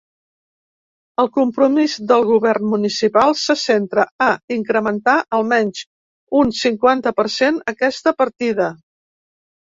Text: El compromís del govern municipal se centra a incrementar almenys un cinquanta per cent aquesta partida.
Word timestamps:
El 1.23 1.27
compromís 1.33 1.97
del 2.11 2.25
govern 2.29 2.65
municipal 2.71 3.35
se 3.41 3.57
centra 3.65 4.07
a 4.29 4.31
incrementar 4.57 5.19
almenys 5.41 5.83
un 6.41 6.51
cinquanta 6.63 7.15
per 7.21 7.29
cent 7.37 7.63
aquesta 7.77 8.17
partida. 8.25 8.73